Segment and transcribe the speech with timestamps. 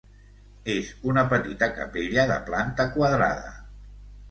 [0.75, 3.57] És una petita capella de planta quadrada.